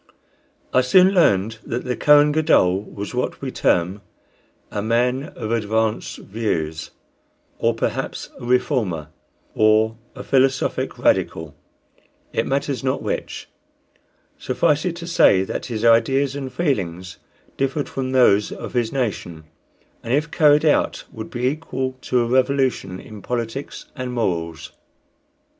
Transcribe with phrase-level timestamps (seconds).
[0.73, 4.01] I soon learned that the Kohen Gadol was what we term
[4.71, 6.89] "a man of advanced views,"
[7.59, 9.09] or perhaps a "Reformer,"
[9.53, 11.53] or a "Philosophic Radical,"
[12.33, 13.47] it matters not which;
[14.39, 17.17] suffice it to say that his ideas and feelings
[17.55, 19.43] differed from those of his nation,
[20.01, 24.71] and if carried out would be equal to a revolution in politics and morals.